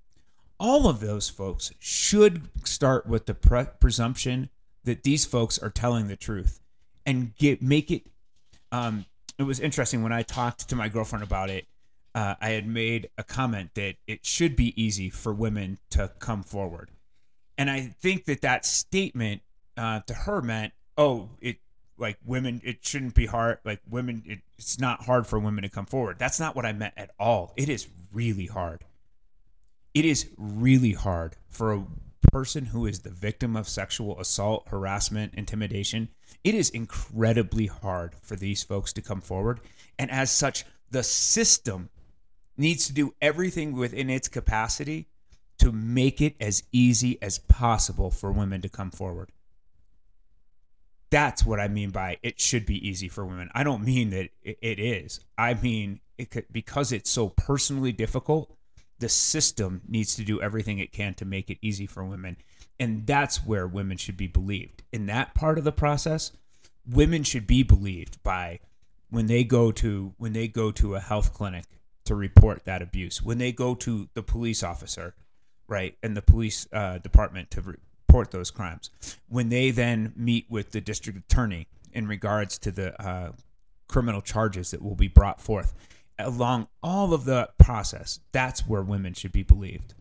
all 0.59 0.87
of 0.87 0.99
those 0.99 1.29
folks 1.29 1.71
should 1.79 2.49
start 2.65 3.07
with 3.07 3.25
the 3.25 3.33
pre- 3.33 3.65
presumption 3.79 4.49
that 4.83 5.03
these 5.03 5.25
folks 5.25 5.57
are 5.57 5.69
telling 5.69 6.07
the 6.07 6.15
truth 6.15 6.59
and 7.05 7.35
get 7.37 7.61
make 7.61 7.89
it 7.89 8.03
um 8.71 9.05
it 9.39 9.43
was 9.43 9.59
interesting 9.61 10.03
when 10.03 10.11
I 10.11 10.21
talked 10.21 10.67
to 10.69 10.75
my 10.75 10.89
girlfriend 10.89 11.23
about 11.23 11.49
it. 11.49 11.65
Uh, 12.13 12.35
I 12.41 12.49
had 12.49 12.67
made 12.67 13.09
a 13.17 13.23
comment 13.23 13.71
that 13.75 13.95
it 14.05 14.25
should 14.25 14.55
be 14.57 14.79
easy 14.81 15.09
for 15.09 15.33
women 15.33 15.79
to 15.91 16.11
come 16.19 16.43
forward, 16.43 16.91
and 17.57 17.69
I 17.69 17.81
think 18.01 18.25
that 18.25 18.41
that 18.41 18.65
statement 18.65 19.41
uh, 19.79 20.01
to 20.01 20.13
her 20.13 20.41
meant, 20.41 20.73
"Oh, 20.97 21.29
it 21.41 21.57
like 21.97 22.17
women, 22.25 22.61
it 22.63 22.85
shouldn't 22.85 23.15
be 23.15 23.25
hard. 23.25 23.59
Like 23.63 23.81
women, 23.89 24.23
it, 24.25 24.39
it's 24.57 24.79
not 24.79 25.03
hard 25.03 25.25
for 25.25 25.39
women 25.39 25.63
to 25.63 25.69
come 25.69 25.85
forward." 25.85 26.19
That's 26.19 26.39
not 26.39 26.55
what 26.55 26.65
I 26.65 26.73
meant 26.73 26.93
at 26.97 27.11
all. 27.19 27.53
It 27.57 27.69
is 27.69 27.87
really 28.11 28.47
hard. 28.47 28.83
It 29.93 30.05
is 30.05 30.29
really 30.37 30.93
hard 30.93 31.35
for 31.49 31.73
a 31.73 31.85
person 32.31 32.65
who 32.65 32.85
is 32.85 32.99
the 32.99 33.09
victim 33.09 33.55
of 33.55 33.67
sexual 33.67 34.19
assault, 34.19 34.67
harassment, 34.67 35.33
intimidation, 35.35 36.09
it 36.43 36.55
is 36.55 36.69
incredibly 36.69 37.67
hard 37.67 38.15
for 38.21 38.35
these 38.35 38.63
folks 38.63 38.93
to 38.93 39.01
come 39.01 39.21
forward. 39.21 39.59
And 39.97 40.09
as 40.11 40.31
such, 40.31 40.65
the 40.91 41.03
system 41.03 41.89
needs 42.57 42.87
to 42.87 42.93
do 42.93 43.13
everything 43.21 43.73
within 43.73 44.09
its 44.09 44.27
capacity 44.27 45.07
to 45.59 45.71
make 45.71 46.21
it 46.21 46.35
as 46.39 46.63
easy 46.71 47.21
as 47.21 47.39
possible 47.39 48.11
for 48.11 48.31
women 48.31 48.61
to 48.61 48.69
come 48.69 48.91
forward. 48.91 49.31
That's 51.11 51.45
what 51.45 51.59
I 51.59 51.67
mean 51.67 51.89
by 51.89 52.17
it 52.21 52.39
should 52.39 52.65
be 52.65 52.87
easy 52.87 53.09
for 53.09 53.25
women. 53.25 53.49
I 53.53 53.63
don't 53.63 53.83
mean 53.83 54.11
that 54.11 54.29
it 54.43 54.79
is. 54.79 55.19
I 55.37 55.53
mean 55.55 56.01
it 56.17 56.29
could, 56.29 56.45
because 56.51 56.91
it's 56.91 57.09
so 57.09 57.29
personally 57.29 57.91
difficult 57.91 58.55
the 58.99 59.09
system 59.09 59.81
needs 59.87 60.15
to 60.15 60.23
do 60.23 60.41
everything 60.41 60.79
it 60.79 60.91
can 60.91 61.13
to 61.15 61.25
make 61.25 61.49
it 61.49 61.57
easy 61.61 61.87
for 61.87 62.03
women. 62.03 62.37
And 62.79 63.07
that's 63.07 63.45
where 63.45 63.67
women 63.67 63.97
should 63.97 64.17
be 64.17 64.27
believed. 64.27 64.83
In 64.91 65.05
that 65.07 65.33
part 65.33 65.57
of 65.57 65.63
the 65.63 65.71
process, 65.71 66.31
women 66.87 67.23
should 67.23 67.47
be 67.47 67.63
believed 67.63 68.21
by 68.23 68.59
when 69.09 69.27
they 69.27 69.43
go 69.43 69.71
to 69.71 70.13
when 70.17 70.33
they 70.33 70.47
go 70.47 70.71
to 70.71 70.95
a 70.95 70.99
health 70.99 71.33
clinic 71.33 71.65
to 72.05 72.15
report 72.15 72.65
that 72.65 72.81
abuse, 72.81 73.21
when 73.21 73.37
they 73.37 73.51
go 73.51 73.75
to 73.75 74.09
the 74.13 74.23
police 74.23 74.63
officer, 74.63 75.15
right, 75.67 75.95
and 76.03 76.15
the 76.15 76.21
police 76.21 76.67
uh, 76.73 76.97
department 76.99 77.51
to 77.51 77.77
report 78.09 78.31
those 78.31 78.49
crimes, 78.49 78.89
when 79.27 79.49
they 79.49 79.69
then 79.69 80.11
meet 80.15 80.47
with 80.49 80.71
the 80.71 80.81
district 80.81 81.19
attorney 81.19 81.67
in 81.93 82.07
regards 82.07 82.57
to 82.57 82.71
the 82.71 82.99
uh, 82.99 83.31
criminal 83.87 84.21
charges 84.21 84.71
that 84.71 84.81
will 84.81 84.95
be 84.95 85.07
brought 85.07 85.39
forth 85.39 85.75
along 86.17 86.67
all 86.81 87.13
of 87.13 87.25
the 87.25 87.47
process, 87.59 88.19
that's 88.31 88.67
where 88.67 88.81
women 88.81 89.13
should 89.13 89.31
be 89.31 89.43
believed. 89.43 89.93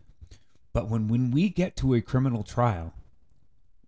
But 0.73 0.87
when, 0.89 1.07
when 1.07 1.29
we 1.29 1.49
get 1.49 1.75
to 1.77 1.93
a 1.93 2.01
criminal 2.01 2.43
trial, 2.43 2.93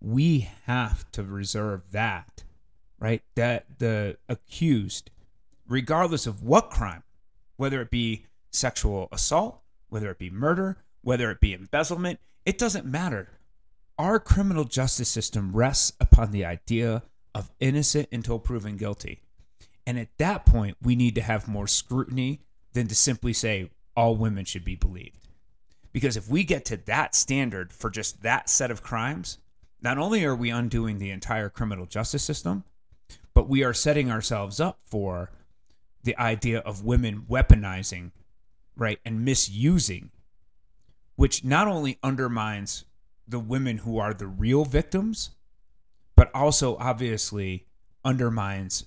we 0.00 0.48
have 0.66 1.10
to 1.12 1.24
reserve 1.24 1.82
that, 1.90 2.44
right? 3.00 3.22
That 3.34 3.66
the 3.78 4.18
accused, 4.28 5.10
regardless 5.68 6.26
of 6.26 6.42
what 6.42 6.70
crime, 6.70 7.02
whether 7.56 7.82
it 7.82 7.90
be 7.90 8.26
sexual 8.50 9.08
assault, 9.10 9.60
whether 9.88 10.10
it 10.10 10.18
be 10.18 10.30
murder, 10.30 10.78
whether 11.02 11.30
it 11.30 11.40
be 11.40 11.54
embezzlement, 11.54 12.20
it 12.46 12.56
doesn't 12.56 12.86
matter. 12.86 13.28
Our 13.98 14.18
criminal 14.18 14.64
justice 14.64 15.08
system 15.08 15.52
rests 15.52 15.92
upon 16.00 16.32
the 16.32 16.44
idea 16.44 17.02
of 17.34 17.52
innocent 17.60 18.08
until 18.12 18.38
proven 18.38 18.76
guilty. 18.76 19.20
And 19.86 19.98
at 19.98 20.16
that 20.18 20.46
point, 20.46 20.76
we 20.82 20.96
need 20.96 21.14
to 21.16 21.22
have 21.22 21.48
more 21.48 21.66
scrutiny 21.66 22.40
than 22.72 22.88
to 22.88 22.94
simply 22.94 23.32
say 23.32 23.70
all 23.96 24.16
women 24.16 24.44
should 24.44 24.64
be 24.64 24.76
believed. 24.76 25.28
Because 25.92 26.16
if 26.16 26.28
we 26.28 26.44
get 26.44 26.64
to 26.66 26.76
that 26.78 27.14
standard 27.14 27.72
for 27.72 27.90
just 27.90 28.22
that 28.22 28.48
set 28.48 28.70
of 28.70 28.82
crimes, 28.82 29.38
not 29.82 29.98
only 29.98 30.24
are 30.24 30.34
we 30.34 30.50
undoing 30.50 30.98
the 30.98 31.10
entire 31.10 31.50
criminal 31.50 31.86
justice 31.86 32.22
system, 32.22 32.64
but 33.34 33.48
we 33.48 33.62
are 33.64 33.74
setting 33.74 34.10
ourselves 34.10 34.60
up 34.60 34.78
for 34.86 35.30
the 36.04 36.16
idea 36.16 36.60
of 36.60 36.84
women 36.84 37.26
weaponizing, 37.28 38.12
right, 38.76 39.00
and 39.04 39.24
misusing, 39.24 40.10
which 41.16 41.44
not 41.44 41.68
only 41.68 41.98
undermines 42.02 42.84
the 43.32 43.40
women 43.40 43.78
who 43.78 43.98
are 43.98 44.14
the 44.14 44.28
real 44.28 44.64
victims, 44.64 45.30
but 46.14 46.30
also 46.32 46.76
obviously 46.76 47.66
undermines 48.04 48.84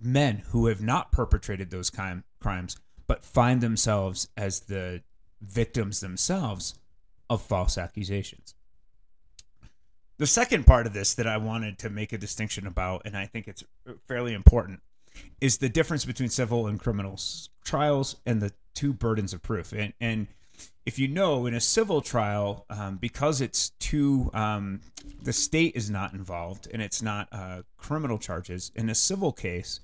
men 0.00 0.42
who 0.48 0.66
have 0.68 0.80
not 0.80 1.12
perpetrated 1.12 1.70
those 1.70 1.90
crime, 1.90 2.24
crimes 2.40 2.78
but 3.06 3.24
find 3.24 3.60
themselves 3.60 4.28
as 4.36 4.60
the 4.60 5.02
victims 5.42 6.00
themselves 6.00 6.78
of 7.28 7.42
false 7.42 7.76
accusations. 7.76 8.54
The 10.18 10.26
second 10.26 10.66
part 10.66 10.86
of 10.86 10.92
this 10.92 11.14
that 11.14 11.26
I 11.26 11.38
wanted 11.38 11.78
to 11.80 11.90
make 11.90 12.12
a 12.12 12.18
distinction 12.18 12.66
about, 12.66 13.02
and 13.04 13.16
I 13.16 13.26
think 13.26 13.48
it's 13.48 13.64
uh, 13.88 13.92
fairly 14.06 14.34
important, 14.34 14.80
is 15.40 15.58
the 15.58 15.68
difference 15.68 16.04
between 16.04 16.28
civil 16.28 16.66
and 16.66 16.78
criminal 16.78 17.18
trials 17.64 18.16
and 18.26 18.40
the 18.40 18.52
two 18.74 18.92
burdens 18.92 19.32
of 19.32 19.42
proof. 19.42 19.72
And, 19.72 19.92
and 20.00 20.28
if 20.86 20.98
you 20.98 21.08
know, 21.08 21.46
in 21.46 21.54
a 21.54 21.60
civil 21.60 22.00
trial, 22.00 22.64
um, 22.70 22.96
because 22.96 23.40
it's 23.40 23.70
two, 23.78 24.30
um, 24.34 24.80
the 25.22 25.32
state 25.32 25.76
is 25.76 25.90
not 25.90 26.12
involved 26.12 26.68
and 26.72 26.82
it's 26.82 27.02
not 27.02 27.28
uh, 27.32 27.62
criminal 27.76 28.18
charges. 28.18 28.72
In 28.74 28.88
a 28.88 28.94
civil 28.94 29.32
case, 29.32 29.80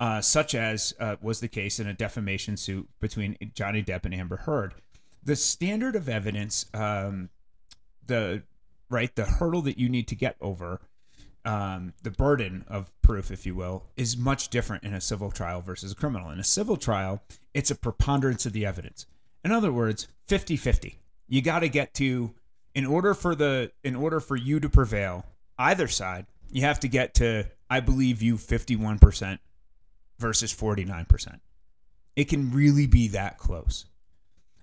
uh, 0.00 0.20
such 0.20 0.54
as 0.54 0.94
uh, 0.98 1.16
was 1.22 1.40
the 1.40 1.48
case 1.48 1.78
in 1.78 1.86
a 1.86 1.94
defamation 1.94 2.56
suit 2.56 2.88
between 3.00 3.36
Johnny 3.54 3.82
Depp 3.82 4.04
and 4.04 4.14
Amber 4.14 4.38
Heard, 4.38 4.74
the 5.22 5.36
standard 5.36 5.94
of 5.94 6.08
evidence, 6.08 6.66
um, 6.74 7.28
the 8.06 8.42
right, 8.90 9.14
the 9.14 9.24
hurdle 9.24 9.62
that 9.62 9.78
you 9.78 9.88
need 9.88 10.08
to 10.08 10.16
get 10.16 10.36
over, 10.40 10.80
um, 11.44 11.92
the 12.02 12.10
burden 12.10 12.64
of 12.68 12.90
proof, 13.02 13.30
if 13.30 13.46
you 13.46 13.54
will, 13.54 13.84
is 13.96 14.16
much 14.16 14.48
different 14.48 14.84
in 14.84 14.94
a 14.94 15.00
civil 15.00 15.30
trial 15.30 15.60
versus 15.60 15.92
a 15.92 15.94
criminal. 15.94 16.30
In 16.30 16.38
a 16.38 16.44
civil 16.44 16.76
trial, 16.76 17.22
it's 17.54 17.70
a 17.70 17.74
preponderance 17.74 18.46
of 18.46 18.52
the 18.52 18.66
evidence. 18.66 19.06
In 19.44 19.52
other 19.52 19.72
words, 19.72 20.08
50-50. 20.28 20.96
You 21.28 21.42
got 21.42 21.60
to 21.60 21.68
get 21.68 21.94
to 21.94 22.34
in 22.74 22.86
order 22.86 23.14
for 23.14 23.34
the 23.34 23.72
in 23.84 23.96
order 23.96 24.20
for 24.20 24.36
you 24.36 24.60
to 24.60 24.68
prevail, 24.68 25.26
either 25.58 25.88
side, 25.88 26.26
you 26.50 26.62
have 26.62 26.80
to 26.80 26.88
get 26.88 27.14
to 27.14 27.44
I 27.70 27.80
believe 27.80 28.20
you 28.20 28.36
51% 28.36 29.38
versus 30.18 30.54
49%. 30.54 31.40
It 32.16 32.24
can 32.24 32.52
really 32.52 32.86
be 32.86 33.08
that 33.08 33.38
close. 33.38 33.86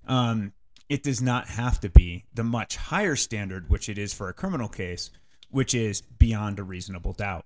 Um, 0.08 0.54
it 0.90 1.04
does 1.04 1.22
not 1.22 1.48
have 1.48 1.80
to 1.82 1.90
be 1.90 2.26
the 2.34 2.44
much 2.44 2.76
higher 2.76 3.16
standard, 3.16 3.70
which 3.70 3.90
it 3.90 3.98
is 3.98 4.14
for 4.14 4.30
a 4.30 4.34
criminal 4.34 4.68
case, 4.68 5.10
which 5.50 5.74
is 5.74 6.02
beyond 6.02 6.60
a 6.60 6.64
reasonable 6.64 7.14
doubt. 7.14 7.46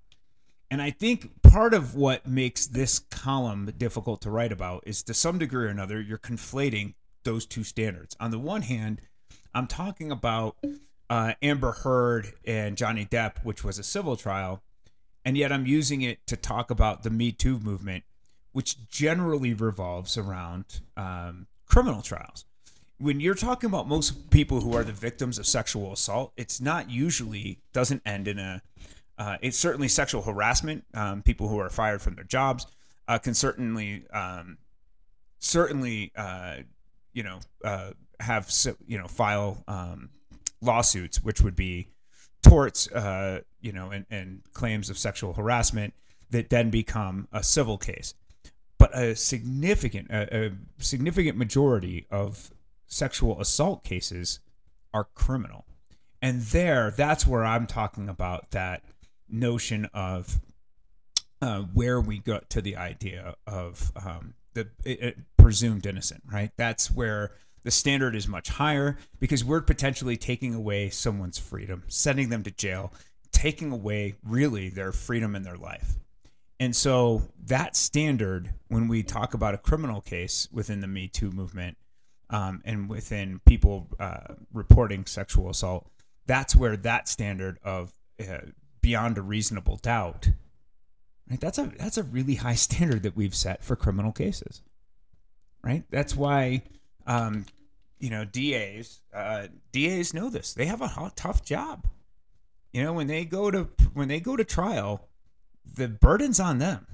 And 0.70 0.82
I 0.82 0.92
think 0.92 1.42
part 1.44 1.74
of 1.74 1.96
what 1.96 2.28
makes 2.28 2.68
this 2.68 3.00
column 3.00 3.72
difficult 3.78 4.22
to 4.22 4.32
write 4.32 4.52
about 4.52 4.84
is 4.86 5.04
to 5.04 5.14
some 5.14 5.38
degree 5.38 5.66
or 5.66 5.70
another, 5.70 6.02
you're 6.02 6.18
conflating 6.18 6.94
those 7.24 7.46
two 7.46 7.64
standards. 7.64 8.16
On 8.20 8.32
the 8.32 8.40
one 8.40 8.62
hand, 8.64 9.02
I'm 9.54 9.68
talking 9.68 10.12
about 10.12 10.58
uh, 11.10 11.34
Amber 11.42 11.72
Heard 11.72 12.34
and 12.46 12.78
Johnny 12.78 13.06
Depp, 13.06 13.44
which 13.44 13.64
was 13.64 13.78
a 13.80 13.84
civil 13.84 14.16
trial, 14.16 14.64
and 15.26 15.38
yet 15.38 15.52
I'm 15.52 15.66
using 15.66 16.02
it 16.02 16.26
to 16.28 16.36
talk 16.36 16.72
about 16.72 17.04
the 17.04 17.10
Me 17.10 17.32
Too 17.32 17.60
movement, 17.60 18.04
which 18.52 18.88
generally 18.90 19.54
revolves 19.54 20.18
around 20.18 20.82
um, 20.98 21.48
criminal 21.66 22.02
trials. 22.02 22.46
When 22.98 23.20
you're 23.20 23.36
talking 23.36 23.70
about 23.70 23.88
most 23.88 24.30
people 24.30 24.62
who 24.62 24.76
are 24.76 24.84
the 24.84 24.92
victims 24.92 25.38
of 25.38 25.46
sexual 25.46 25.92
assault, 25.92 26.32
it's 26.38 26.62
not 26.62 26.90
usually 26.90 27.60
doesn't 27.74 28.02
end 28.06 28.28
in 28.28 28.40
a. 28.40 28.62
Uh, 29.18 29.38
it's 29.42 29.58
certainly 29.58 29.88
sexual 29.88 30.24
harassment. 30.24 30.86
Um, 30.94 31.22
people 31.22 31.48
who 31.48 31.60
are 31.60 31.70
fired 31.70 32.02
from 32.02 32.16
their 32.16 32.24
jobs 32.24 32.66
uh, 33.08 33.20
can 33.20 33.34
certainly 33.34 34.06
um, 34.12 34.58
certainly 35.40 36.12
uh, 36.16 36.58
you 37.14 37.24
know 37.24 37.40
uh, 37.64 37.92
have 38.20 38.52
you 38.88 38.98
know 38.98 39.08
file 39.08 39.64
um, 39.68 40.10
lawsuits, 40.62 41.24
which 41.24 41.42
would 41.42 41.56
be 41.56 41.88
torts, 42.42 42.92
uh, 42.92 43.42
you 43.62 43.72
know, 43.72 43.92
and, 43.92 44.06
and 44.10 44.42
claims 44.54 44.90
of 44.90 44.98
sexual 44.98 45.34
harassment 45.34 45.94
that 46.30 46.50
then 46.50 46.70
become 46.70 47.28
a 47.32 47.44
civil 47.44 47.78
case. 47.78 48.14
But 48.78 48.96
a 48.98 49.16
significant, 49.16 50.10
a, 50.10 50.48
a 50.48 50.52
significant 50.78 51.38
majority 51.38 52.06
of 52.12 52.52
sexual 52.88 53.40
assault 53.40 53.84
cases 53.84 54.40
are 54.94 55.06
criminal, 55.16 55.66
and 56.22 56.42
there, 56.42 56.92
that's 56.92 57.26
where 57.26 57.46
I'm 57.46 57.68
talking 57.68 58.10
about 58.10 58.52
that 58.52 58.84
notion 59.30 59.90
of 59.94 60.40
uh, 61.42 61.62
where 61.62 62.00
we 62.00 62.20
got 62.20 62.50
to 62.52 62.62
the 62.62 62.76
idea 62.78 63.36
of 63.48 63.92
um, 63.96 64.34
the 64.54 64.70
it, 64.84 65.02
it 65.02 65.18
presumed 65.38 65.86
innocent, 65.86 66.24
right? 66.32 66.52
That's 66.58 66.92
where 66.92 67.32
the 67.64 67.72
standard 67.72 68.16
is 68.16 68.28
much 68.28 68.50
higher 68.50 68.98
because 69.20 69.44
we're 69.44 69.62
potentially 69.62 70.18
taking 70.18 70.54
away 70.54 70.90
someone's 70.90 71.38
freedom, 71.38 71.84
sending 71.88 72.30
them 72.30 72.44
to 72.44 72.52
jail, 72.52 72.94
taking 73.32 73.72
away 73.72 74.16
really 74.24 74.70
their 74.70 74.92
freedom 74.92 75.36
in 75.36 75.44
their 75.44 75.58
life. 75.58 75.96
And 76.60 76.76
so 76.76 77.24
that 77.48 77.76
standard, 77.76 78.54
when 78.68 78.88
we 78.88 79.04
talk 79.04 79.34
about 79.34 79.54
a 79.54 79.58
criminal 79.58 80.02
case 80.02 80.48
within 80.52 80.82
the 80.82 80.88
Me 80.88 81.08
Too 81.08 81.32
movement 81.32 81.78
um, 82.30 82.62
and 82.64 82.90
within 82.90 83.42
people 83.46 83.88
uh, 84.00 84.36
reporting 84.54 85.06
sexual 85.06 85.50
assault, 85.50 85.90
that's 86.26 86.56
where 86.56 86.78
that 86.78 87.10
standard 87.10 87.60
of 87.64 87.92
uh, 88.22 88.38
beyond 88.82 89.18
a 89.18 89.22
reasonable 89.22 89.78
doubt, 89.78 90.30
right? 91.30 91.40
That's 91.40 91.58
a 91.58 91.72
that's 91.78 91.98
a 91.98 92.04
really 92.04 92.36
high 92.36 92.56
standard 92.68 93.04
that 93.04 93.16
we've 93.16 93.36
set 93.36 93.64
for 93.64 93.76
criminal 93.76 94.12
cases, 94.12 94.62
right? 95.64 95.84
That's 95.90 96.16
why 96.16 96.64
um, 97.06 97.46
you 98.04 98.10
know, 98.10 98.26
DAs, 98.26 99.00
uh, 99.14 99.48
DAs 99.72 100.14
know 100.14 100.30
this. 100.30 100.54
They 100.54 100.66
have 100.66 100.82
a 100.82 101.12
tough 101.16 101.46
job. 101.46 101.88
You 102.74 102.84
know, 102.84 102.92
when 102.92 103.08
they 103.08 103.24
go 103.24 103.50
to 103.50 103.70
when 103.94 104.10
they 104.10 104.20
go 104.20 104.36
to 104.36 104.44
trial, 104.44 105.08
the 105.76 105.88
burden's 105.88 106.40
on 106.40 106.58
them. 106.58 106.88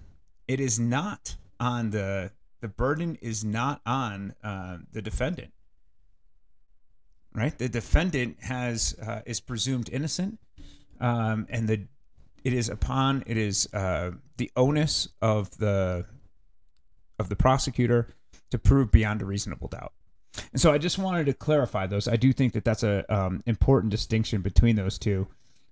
It 0.47 0.59
is 0.59 0.79
not 0.79 1.35
on 1.59 1.89
the 1.89 2.31
the 2.61 2.67
burden 2.67 3.17
is 3.21 3.43
not 3.43 3.81
on 3.87 4.35
uh, 4.43 4.77
the 4.91 5.01
defendant. 5.01 5.51
Right, 7.33 7.57
the 7.57 7.69
defendant 7.69 8.37
has 8.41 8.95
uh, 9.01 9.21
is 9.25 9.39
presumed 9.39 9.89
innocent, 9.91 10.39
um, 10.99 11.47
and 11.49 11.67
the 11.67 11.87
it 12.43 12.53
is 12.53 12.69
upon 12.69 13.23
it 13.27 13.37
is 13.37 13.67
uh, 13.73 14.11
the 14.37 14.51
onus 14.55 15.09
of 15.21 15.57
the 15.57 16.05
of 17.19 17.29
the 17.29 17.35
prosecutor 17.35 18.07
to 18.51 18.57
prove 18.57 18.91
beyond 18.91 19.21
a 19.21 19.25
reasonable 19.25 19.67
doubt. 19.67 19.93
And 20.51 20.61
so 20.61 20.71
I 20.71 20.77
just 20.77 20.97
wanted 20.97 21.25
to 21.25 21.33
clarify 21.33 21.87
those. 21.87 22.07
I 22.07 22.15
do 22.15 22.31
think 22.31 22.53
that 22.53 22.63
that's 22.63 22.83
a 22.83 23.05
um, 23.13 23.43
important 23.45 23.91
distinction 23.91 24.41
between 24.41 24.75
those 24.75 24.97
two, 24.97 25.27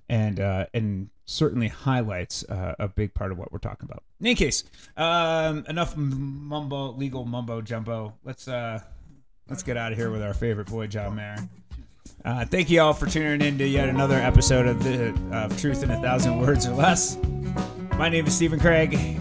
and 0.10 0.40
uh, 0.40 0.66
and 0.74 1.10
certainly 1.26 1.68
highlights 1.68 2.44
uh, 2.46 2.76
a 2.80 2.88
big 2.88 3.14
part 3.14 3.32
of 3.32 3.38
what 3.38 3.52
we're 3.52 3.60
talking 3.60 3.88
about. 3.88 4.04
In 4.20 4.28
any 4.28 4.36
case, 4.36 4.64
um, 4.96 5.66
enough 5.70 5.96
mumbo 5.96 6.92
legal 6.94 7.26
mumbo 7.26 7.62
jumbo. 7.62 8.16
Let's 8.24 8.48
uh, 8.48 8.80
let's 9.50 9.64
get 9.64 9.78
out 9.78 9.92
of 9.92 9.98
here 9.98 10.12
with 10.12 10.24
our 10.24 10.34
favorite 10.34 10.68
boy 10.68 10.88
John 10.88 11.16
Mayer. 11.16 11.38
Uh, 12.26 12.46
thank 12.46 12.70
you 12.70 12.82
all 12.82 12.94
for 12.94 13.06
tuning 13.06 13.48
in 13.48 13.58
to 13.58 13.68
yet 13.68 13.90
another 13.90 14.16
episode 14.16 14.68
of 14.68 14.84
the 14.84 15.14
of 15.32 15.60
Truth 15.60 15.84
in 15.84 15.92
a 15.92 16.02
Thousand 16.02 16.40
Words 16.40 16.68
or 16.68 16.74
Less. 16.74 17.18
My 17.98 18.10
name 18.10 18.28
is 18.28 18.36
Stephen 18.36 18.60
Craig 18.60 19.18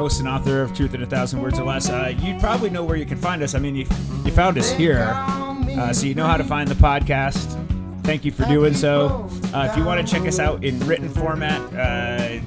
host 0.00 0.20
and 0.20 0.28
author 0.28 0.62
of 0.62 0.74
Truth 0.74 0.94
in 0.94 1.02
a 1.02 1.06
Thousand 1.06 1.42
Words 1.42 1.58
or 1.58 1.66
Less. 1.66 1.90
Uh, 1.90 2.14
you 2.18 2.38
probably 2.40 2.70
know 2.70 2.82
where 2.84 2.96
you 2.96 3.04
can 3.04 3.18
find 3.18 3.42
us. 3.42 3.54
I 3.54 3.58
mean, 3.58 3.76
you, 3.76 3.84
you 4.24 4.32
found 4.32 4.56
us 4.56 4.70
here, 4.70 5.10
uh, 5.12 5.92
so 5.92 6.06
you 6.06 6.14
know 6.14 6.26
how 6.26 6.38
to 6.38 6.44
find 6.44 6.68
the 6.68 6.74
podcast. 6.74 7.58
Thank 8.04 8.24
you 8.24 8.32
for 8.32 8.46
doing 8.46 8.72
so. 8.72 9.28
Uh, 9.52 9.68
if 9.70 9.76
you 9.76 9.84
want 9.84 10.06
to 10.06 10.12
check 10.12 10.26
us 10.26 10.38
out 10.38 10.64
in 10.64 10.78
written 10.86 11.10
format, 11.10 11.60
uh, 11.74 12.40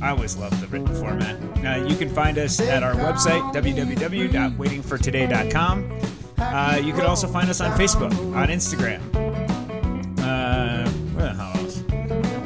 I 0.00 0.08
always 0.10 0.36
love 0.36 0.58
the 0.60 0.68
written 0.68 0.94
format. 0.96 1.36
Uh, 1.64 1.84
you 1.86 1.96
can 1.96 2.08
find 2.08 2.38
us 2.38 2.60
at 2.60 2.82
our 2.82 2.94
website, 2.94 3.42
www.waitingfortoday.com. 3.52 6.00
Uh, 6.38 6.80
you 6.82 6.92
can 6.92 7.02
also 7.02 7.26
find 7.26 7.48
us 7.48 7.60
on 7.60 7.76
Facebook, 7.78 8.12
on 8.34 8.48
Instagram. 8.48 9.00
Uh, 10.18 10.90
well, 11.16 11.34
how 11.34 11.52
else? 11.60 11.82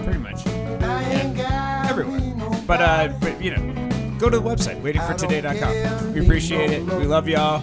Pretty 0.05 0.19
much. 0.19 0.45
Yeah, 0.47 1.87
everywhere. 1.89 2.21
But, 2.67 2.81
uh, 2.81 3.13
but, 3.21 3.43
you 3.43 3.57
know, 3.57 4.19
go 4.19 4.31
to 4.31 4.39
the 4.39 4.43
website, 4.43 4.81
waitingfortoday.com. 4.83 6.13
We 6.15 6.21
appreciate 6.21 6.71
it. 6.71 6.83
We 6.85 7.07
love 7.07 7.29
y'all. 7.29 7.61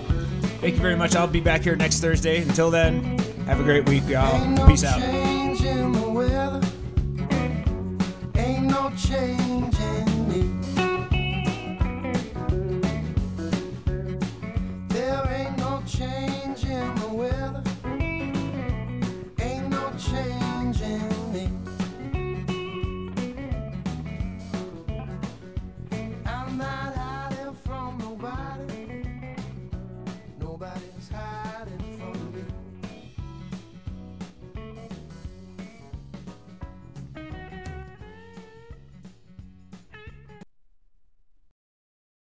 Thank 0.59 0.75
you 0.75 0.81
very 0.81 0.95
much. 0.95 1.15
I'll 1.15 1.27
be 1.27 1.39
back 1.39 1.61
here 1.61 1.75
next 1.75 1.99
Thursday. 2.01 2.41
Until 2.41 2.71
then, 2.71 3.17
have 3.45 3.59
a 3.59 3.63
great 3.63 3.87
week, 3.87 4.07
y'all. 4.07 4.67
Peace 4.67 4.83
out. 4.83 5.01